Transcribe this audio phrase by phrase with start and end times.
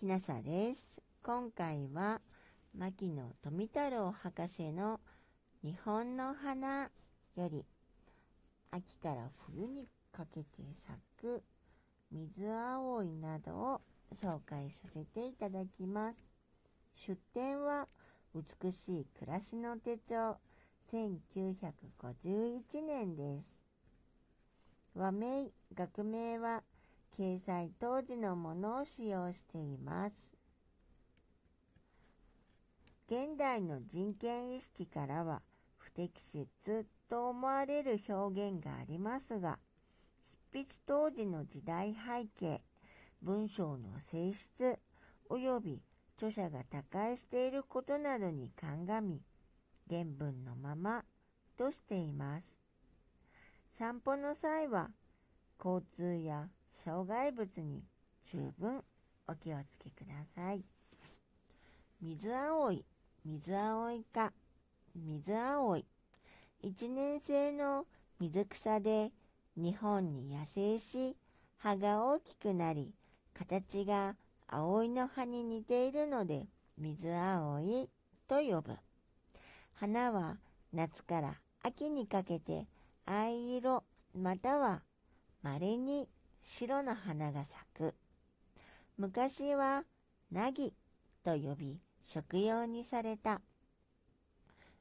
[0.00, 1.02] きなさです。
[1.22, 2.22] 今回は
[2.74, 4.98] 牧野富太郎博士の
[5.62, 6.84] 日本の花
[7.36, 7.66] より
[8.70, 11.42] 秋から冬にかけて咲く
[12.10, 13.80] 水青いなどを
[14.14, 16.32] 紹介させていただきます。
[16.94, 17.86] 出典は
[18.34, 20.38] 美しい暮らしの手帳
[20.94, 23.62] 1951年です。
[24.94, 26.62] 和名、学名は
[27.20, 30.16] 掲載当時のものを使用しています。
[33.08, 35.42] 現代の人権意識からは
[35.76, 39.58] 不適切と思われる表現がありますが、
[40.50, 42.62] 執筆当時の時代背景、
[43.20, 44.78] 文章の性質
[45.28, 45.82] 及び
[46.16, 49.20] 著者が他界していることなどに鑑み、
[49.90, 51.04] 原文のまま
[51.58, 52.46] としています。
[53.76, 54.88] 散歩の際は
[55.62, 56.48] 交通や
[56.84, 57.82] 障害物に
[58.32, 58.82] 十分
[59.26, 60.64] お気をつけください。
[62.00, 62.84] 水青い、
[63.24, 64.32] 水青いか、
[64.94, 65.84] 水青い。
[66.62, 67.86] 一年生の
[68.18, 69.12] 水草で
[69.56, 71.16] 日本に野生し、
[71.58, 72.94] 葉が大きくなり、
[73.34, 76.46] 形が葵の葉に似ているので、
[76.78, 77.88] 水葵
[78.26, 78.76] と呼ぶ。
[79.74, 80.38] 花は
[80.72, 82.66] 夏から秋にかけて
[83.04, 83.82] 藍色
[84.14, 84.82] または
[85.42, 86.08] 稀に
[86.42, 87.94] 白の花が咲く。
[88.98, 89.84] 昔は
[90.30, 90.74] ナギ
[91.24, 93.40] と呼び食用にされた。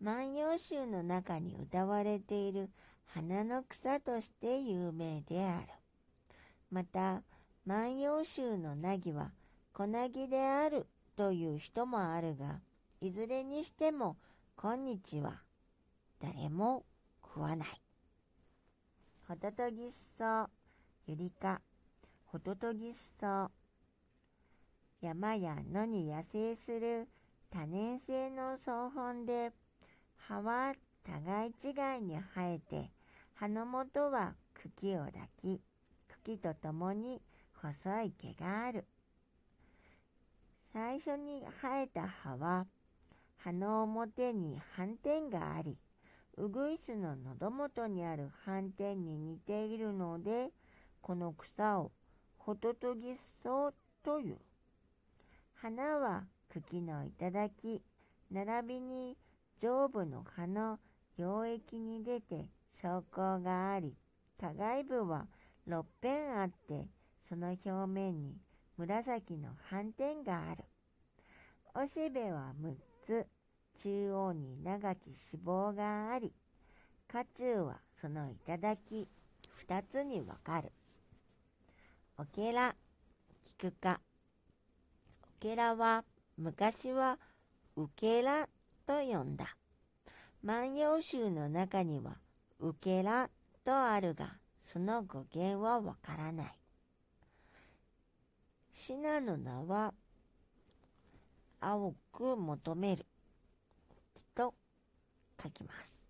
[0.00, 2.70] 万葉集の中に歌われている
[3.04, 5.66] 花の草として有名である。
[6.70, 7.22] また、
[7.66, 9.32] 万葉集のナギは
[9.72, 12.60] 小ナギであるという人もあるが、
[13.00, 14.16] いずれにしても
[14.56, 15.42] 今日は
[16.22, 16.84] 誰も
[17.22, 17.68] 食わない。
[19.28, 20.48] ホトトギスソ
[21.10, 21.60] ウ、ユリ科、
[22.26, 23.50] ホトトギスソウ。
[25.00, 27.08] 山や野に野生する
[27.50, 29.50] 多年生の草本で、
[30.28, 30.72] 葉は
[31.04, 32.92] 互い違いに生えて、
[33.34, 35.12] 葉の元は茎を抱
[35.42, 35.60] き、
[36.22, 37.20] 茎とともに
[37.60, 38.84] 細い毛がある。
[40.72, 42.66] 最初に生えた葉は、
[43.38, 45.76] 葉の表に斑点があり、
[46.36, 50.50] ウグイスの喉元にある斑点に似ているので、
[51.00, 51.92] この草を
[52.38, 53.72] ホトトギソ
[54.02, 54.38] という。
[55.54, 57.82] 花は茎の頂き、
[58.30, 59.16] 並びに
[59.60, 60.78] 上部の葉の
[61.18, 62.46] 溶液に出て
[62.80, 63.94] 昇降があり、
[64.38, 65.26] 互い部は
[65.68, 66.86] 6辺あって、
[67.28, 68.36] その表面に
[68.76, 70.64] 紫の斑点がある。
[71.74, 72.74] おしべは6
[73.04, 73.26] つ、
[73.82, 76.32] 中央に長き脂肪があり、
[77.08, 79.08] 花中はその頂き
[79.66, 80.72] 2つに分かる。
[82.20, 82.74] オケラ、
[83.42, 83.98] キク科。
[85.38, 86.04] オケラは
[86.36, 87.18] 昔は
[87.76, 88.46] ウケラ
[88.84, 89.56] と呼んだ。
[90.42, 92.18] 万葉集の中には
[92.58, 93.30] ウケラ
[93.64, 96.46] とあるが、その語源はわからない。
[98.74, 99.94] シナの名は
[101.58, 103.06] 青く求める
[104.34, 104.52] と
[105.42, 106.02] 書きます。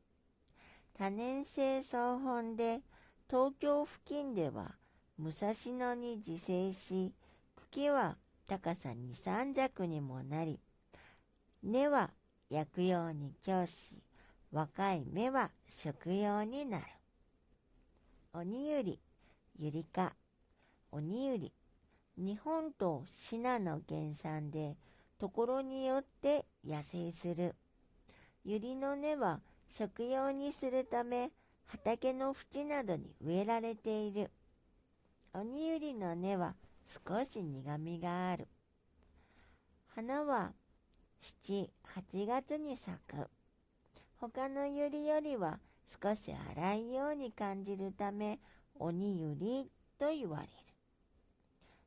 [0.98, 2.81] 多年生草本で
[3.28, 4.80] 東京付近では
[5.21, 7.13] 武蔵野に自生し、
[7.55, 8.17] 茎は
[8.49, 10.59] 高さ2、3尺にもなり、
[11.63, 12.09] 根は
[12.49, 14.03] 薬用に供し、
[14.51, 16.85] 若い芽は食用になる。
[18.33, 18.99] 鬼ゆり、
[19.59, 20.15] ゆりか、
[20.91, 21.53] 鬼ゆり、
[22.17, 24.79] 日本とシナの原産で、
[25.19, 27.55] ところによって野生する。
[28.43, 31.31] ゆりの根は食用にするため、
[31.67, 34.31] 畑の縁などに植えられている。
[35.33, 36.57] 鬼ゆりの根は
[36.89, 38.49] 少し苦みがある。
[39.95, 40.53] 花は
[41.23, 41.69] 7、
[42.13, 43.29] 8月に咲く。
[44.19, 45.61] 他のユリよりは
[46.03, 48.41] 少し粗いように感じるため、
[48.75, 49.71] 鬼ユリ
[50.01, 50.51] と言われる。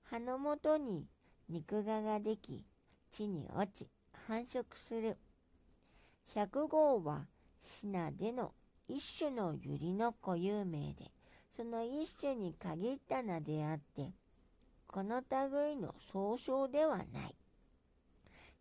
[0.04, 1.06] 葉の元に
[1.50, 2.64] 肉芽ができ、
[3.12, 3.90] 地に落ち、
[4.26, 5.18] 繁殖する。
[6.34, 7.28] 百号は
[7.62, 8.54] シナでの
[8.88, 11.12] 一種のユリの固有名で、
[11.56, 14.12] その一種に限った名であって、
[14.88, 15.22] この
[15.52, 17.36] 類の総称ではない。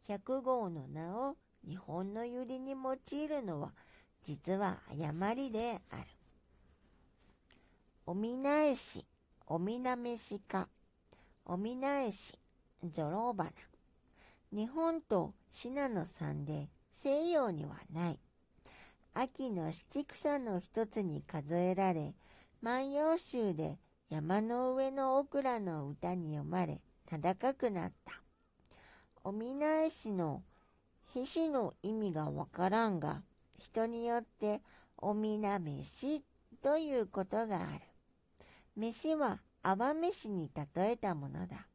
[0.09, 1.37] 百号の名を
[1.67, 3.73] 日本のユリに用いるのは
[4.25, 6.03] 実は誤りである。
[8.05, 9.05] おみなえし、
[9.47, 10.69] おみなめしか、
[11.45, 12.33] おみなえし、
[12.85, 13.51] ゾロバナ。
[14.53, 18.19] 日本とシナの産で西洋にはない。
[19.15, 22.15] 秋の七草の一つに数えられ、
[22.63, 23.77] 万葉集で
[24.09, 26.81] 山の上のオクラの歌に読まれ、
[27.11, 28.23] 名高くなった。
[29.25, 30.45] おみなえしの
[31.13, 33.23] ひしの意味がわからんが、
[33.59, 34.61] 人によって
[34.97, 36.23] おみな飯
[36.63, 37.67] ということがある。
[38.77, 41.67] 飯は泡飯に例えたものだ。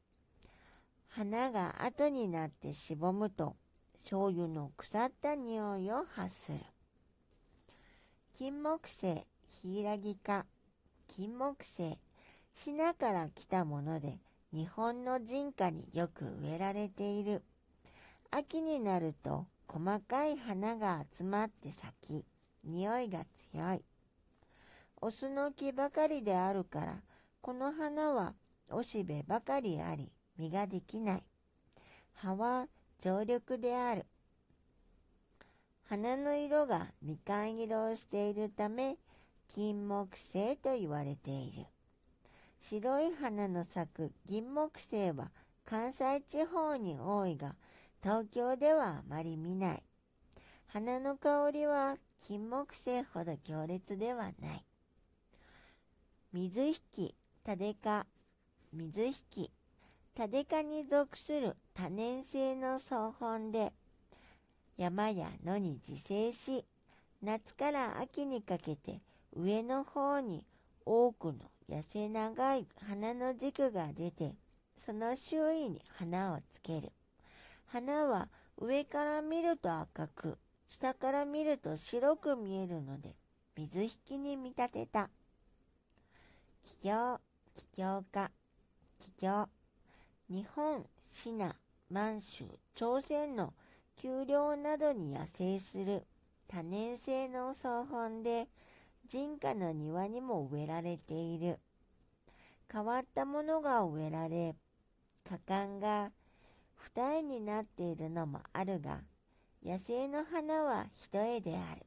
[1.10, 3.58] 花が後になってしぼむと
[4.04, 6.60] 醤油の腐った匂いを発する。
[8.32, 10.46] 金木犀、ヒイラギ科、
[11.08, 11.98] 金木犀、
[12.54, 14.20] シナから来たもので
[14.54, 17.44] 日本の人家によく植えられている。
[18.32, 22.26] 秋になると細かい花が集まって咲き、
[22.64, 23.84] 匂いが強い。
[25.02, 26.96] オスの木ばかりであるから、
[27.42, 28.34] この花は
[28.70, 31.24] おしべばかりあり、実ができない。
[32.14, 32.68] 葉は
[33.00, 34.06] 常緑である。
[35.84, 38.98] 花の色がみかん色をしているため、
[39.48, 41.66] 金木犀と言われている。
[42.60, 45.32] 白い花の咲く銀木犀は
[45.66, 47.56] 関西地方に多いが、
[48.02, 49.84] 東京ではあまり見ない。
[50.68, 54.66] 花の香りは金木犀ほど強烈ではない。
[56.34, 56.68] 水
[56.98, 58.06] 引、タデカ、
[58.74, 59.50] 水引、
[60.14, 63.72] タデカに属する多年生の草本で、
[64.78, 66.66] 山や野に自生し、
[67.22, 69.02] 夏から秋にかけて
[69.40, 70.44] 上の方に
[70.84, 74.34] 多くの痩せ長い花の軸が出て、
[74.76, 76.92] その周囲に花をつける。
[77.68, 83.16] 花は上から見ると赤く、下から見ると白く見えるので、
[83.56, 85.12] 水引に見立てた。
[86.64, 87.20] 気境、
[87.54, 88.32] 気境家、
[88.98, 89.48] 気境。
[90.30, 90.84] 日本、
[91.14, 91.56] シナ、
[91.92, 93.54] 満州、朝鮮の
[93.98, 96.08] 丘陵などに野生する
[96.48, 98.48] 多年生の草本で、
[99.10, 101.60] 人家の庭にも植えられている。
[102.70, 104.54] 変わったものが植えられ、
[105.24, 106.12] 果敢が
[106.76, 109.00] 二重になっているのもあるが、
[109.64, 111.86] 野生の花は一重である。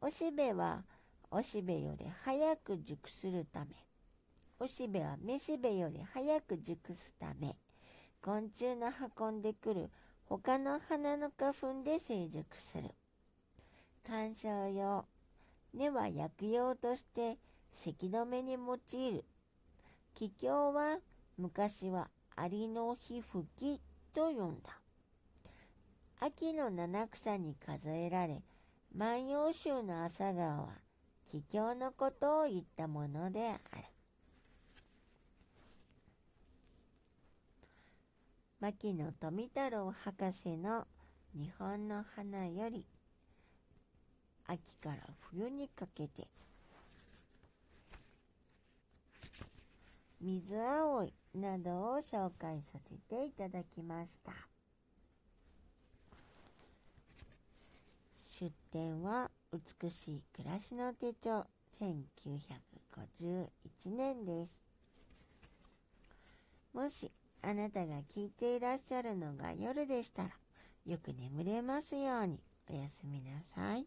[0.00, 0.84] おしべは
[1.30, 3.74] おしべより早く熟するため、
[4.60, 7.56] おしべはめしべより早く熟すため、
[8.22, 9.90] 昆虫の運んでくる
[10.26, 12.90] 他の花の花粉で成熟する。
[14.06, 15.06] 観賞用。
[15.74, 17.38] 根は薬用として
[17.72, 19.24] 咳止めに用いる。
[20.14, 20.98] 気境は
[21.36, 23.80] 昔はアリの皮膚き
[24.14, 24.78] と呼んだ。
[26.20, 28.42] 秋の七草に数えられ、
[28.94, 30.68] 万葉集の朝顔は、
[31.30, 33.60] 気境のことを言ったものである。
[38.60, 40.86] 牧野富太郎博士の
[41.34, 42.86] 日本の花より、
[44.46, 44.96] 秋から
[45.30, 46.26] 冬にかけて、
[50.20, 54.32] 水葵などを紹介させていただきました。
[58.40, 61.46] 出典は美しい暮らしの手帳
[61.80, 63.48] 1951
[63.96, 64.52] 年です。
[66.72, 67.10] もし
[67.42, 70.30] あなたが聞いていらっしゃるのが夜でしたら
[70.86, 73.86] よく眠れますようにおやすみなさい。